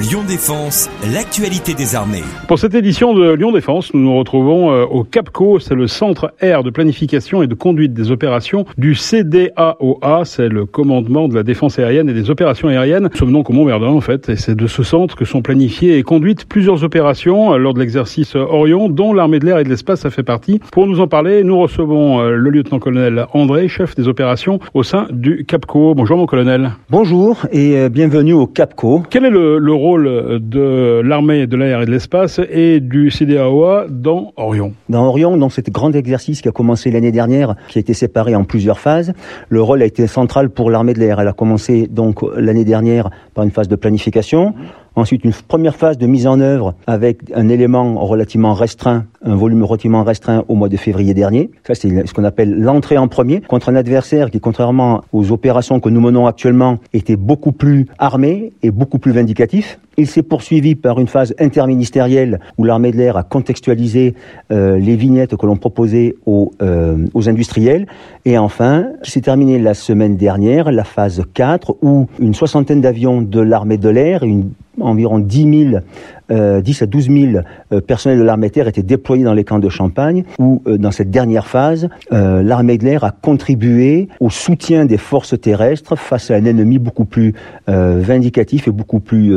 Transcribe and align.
Lyon 0.00 0.22
Défense, 0.28 0.88
l'actualité 1.12 1.74
des 1.74 1.96
armées. 1.96 2.22
Pour 2.46 2.60
cette 2.60 2.76
édition 2.76 3.14
de 3.14 3.32
Lyon 3.32 3.50
Défense, 3.50 3.92
nous 3.94 4.00
nous 4.00 4.16
retrouvons 4.16 4.70
euh, 4.70 4.84
au 4.84 5.02
CAPCO, 5.02 5.58
c'est 5.58 5.74
le 5.74 5.88
Centre 5.88 6.32
Air 6.40 6.62
de 6.62 6.70
planification 6.70 7.42
et 7.42 7.48
de 7.48 7.54
conduite 7.54 7.94
des 7.94 8.12
opérations 8.12 8.64
du 8.76 8.94
CDAOA, 8.94 10.22
c'est 10.24 10.48
le 10.48 10.66
commandement 10.66 11.26
de 11.26 11.34
la 11.34 11.42
défense 11.42 11.80
aérienne 11.80 12.08
et 12.08 12.12
des 12.12 12.30
opérations 12.30 12.68
aériennes. 12.68 13.08
Nous 13.10 13.18
sommes 13.18 13.32
donc 13.32 13.50
au 13.50 13.52
Mont-Verdun 13.52 13.88
en 13.88 14.00
fait, 14.00 14.28
et 14.28 14.36
c'est 14.36 14.54
de 14.54 14.68
ce 14.68 14.84
centre 14.84 15.16
que 15.16 15.24
sont 15.24 15.42
planifiées 15.42 15.98
et 15.98 16.04
conduites 16.04 16.44
plusieurs 16.44 16.84
opérations 16.84 17.54
euh, 17.54 17.56
lors 17.56 17.74
de 17.74 17.80
l'exercice 17.80 18.36
Orion, 18.36 18.88
dont 18.88 19.12
l'armée 19.12 19.40
de 19.40 19.46
l'air 19.46 19.58
et 19.58 19.64
de 19.64 19.68
l'espace 19.68 20.06
a 20.06 20.10
fait 20.10 20.22
partie. 20.22 20.60
Pour 20.70 20.86
nous 20.86 21.00
en 21.00 21.08
parler, 21.08 21.42
nous 21.42 21.58
recevons 21.58 22.20
euh, 22.20 22.36
le 22.36 22.50
lieutenant-colonel 22.50 23.26
André, 23.32 23.66
chef 23.66 23.96
des 23.96 24.06
opérations 24.06 24.60
au 24.74 24.84
sein 24.84 25.08
du 25.10 25.44
CAPCO. 25.44 25.96
Bonjour 25.96 26.18
mon 26.18 26.26
colonel. 26.26 26.70
Bonjour 26.88 27.46
et 27.50 27.88
bienvenue 27.88 28.34
au 28.34 28.46
CAPCO. 28.46 29.02
Quel 29.10 29.24
est 29.24 29.30
le, 29.30 29.58
le 29.58 29.72
rôle 29.72 29.87
de 29.96 31.00
l'armée 31.02 31.46
de 31.46 31.56
l'air 31.56 31.82
et 31.82 31.86
de 31.86 31.90
l'espace 31.90 32.40
et 32.50 32.80
du 32.80 33.10
CDAOA 33.10 33.86
dans 33.88 34.32
Orion. 34.36 34.72
Dans 34.88 35.06
Orion, 35.06 35.36
dans 35.36 35.48
cet 35.48 35.70
grand 35.70 35.94
exercice 35.94 36.42
qui 36.42 36.48
a 36.48 36.52
commencé 36.52 36.90
l'année 36.90 37.12
dernière, 37.12 37.54
qui 37.68 37.78
a 37.78 37.80
été 37.80 37.94
séparé 37.94 38.34
en 38.34 38.44
plusieurs 38.44 38.78
phases, 38.78 39.12
le 39.48 39.62
rôle 39.62 39.82
a 39.82 39.86
été 39.86 40.06
central 40.06 40.50
pour 40.50 40.70
l'armée 40.70 40.94
de 40.94 40.98
l'air. 40.98 41.20
Elle 41.20 41.28
a 41.28 41.32
commencé 41.32 41.86
donc 41.86 42.20
l'année 42.36 42.64
dernière 42.64 43.10
par 43.34 43.44
une 43.44 43.50
phase 43.50 43.68
de 43.68 43.76
planification. 43.76 44.54
Ensuite, 44.98 45.22
une 45.22 45.32
première 45.32 45.76
phase 45.76 45.96
de 45.96 46.08
mise 46.08 46.26
en 46.26 46.40
œuvre 46.40 46.74
avec 46.88 47.20
un 47.32 47.48
élément 47.48 48.04
relativement 48.04 48.52
restreint, 48.52 49.04
un 49.24 49.36
volume 49.36 49.62
relativement 49.62 50.02
restreint 50.02 50.44
au 50.48 50.56
mois 50.56 50.68
de 50.68 50.76
février 50.76 51.14
dernier. 51.14 51.50
Ça, 51.64 51.76
c'est 51.76 52.04
ce 52.04 52.12
qu'on 52.12 52.24
appelle 52.24 52.60
l'entrée 52.60 52.98
en 52.98 53.06
premier 53.06 53.40
contre 53.40 53.68
un 53.68 53.76
adversaire 53.76 54.28
qui, 54.28 54.40
contrairement 54.40 55.02
aux 55.12 55.30
opérations 55.30 55.78
que 55.78 55.88
nous 55.88 56.00
menons 56.00 56.26
actuellement, 56.26 56.78
était 56.92 57.14
beaucoup 57.14 57.52
plus 57.52 57.86
armé 57.98 58.52
et 58.64 58.72
beaucoup 58.72 58.98
plus 58.98 59.12
vindicatif. 59.12 59.78
Il 59.98 60.08
s'est 60.08 60.24
poursuivi 60.24 60.74
par 60.74 60.98
une 60.98 61.06
phase 61.06 61.32
interministérielle 61.38 62.40
où 62.56 62.64
l'armée 62.64 62.90
de 62.90 62.96
l'air 62.96 63.16
a 63.16 63.22
contextualisé 63.22 64.14
euh, 64.50 64.78
les 64.78 64.96
vignettes 64.96 65.36
que 65.36 65.46
l'on 65.46 65.56
proposait 65.56 66.16
aux, 66.26 66.52
euh, 66.60 67.06
aux 67.14 67.28
industriels. 67.28 67.86
Et 68.24 68.36
enfin, 68.36 68.86
s'est 69.02 69.20
terminé 69.20 69.60
la 69.60 69.74
semaine 69.74 70.16
dernière 70.16 70.72
la 70.72 70.84
phase 70.84 71.22
4 71.34 71.76
où 71.82 72.08
une 72.18 72.34
soixantaine 72.34 72.80
d'avions 72.80 73.22
de 73.22 73.40
l'armée 73.40 73.78
de 73.78 73.88
l'air, 73.88 74.24
une 74.24 74.50
environ 74.80 75.18
10 75.18 75.70
000, 75.70 75.82
euh, 76.30 76.60
10 76.60 76.82
à 76.82 76.86
12 76.86 77.10
000 77.10 77.42
euh, 77.72 77.80
personnels 77.80 78.18
de 78.18 78.24
l'armée 78.24 78.48
de 78.48 78.52
terre 78.52 78.68
étaient 78.68 78.82
déployés 78.82 79.24
dans 79.24 79.34
les 79.34 79.44
camps 79.44 79.58
de 79.58 79.68
Champagne, 79.68 80.24
où 80.38 80.62
euh, 80.66 80.78
dans 80.78 80.90
cette 80.90 81.10
dernière 81.10 81.46
phase, 81.46 81.88
l'armée 82.10 82.78
de 82.78 82.84
l'air 82.84 83.04
a 83.04 83.10
contribué 83.10 84.08
au 84.20 84.30
soutien 84.30 84.84
des 84.84 84.96
forces 84.96 85.38
terrestres 85.40 85.96
face 85.96 86.30
à 86.30 86.34
un 86.34 86.44
ennemi 86.44 86.78
beaucoup 86.78 87.04
plus 87.04 87.34
vindicatif 87.66 88.68
et 88.68 88.70
beaucoup 88.70 89.00
plus 89.00 89.34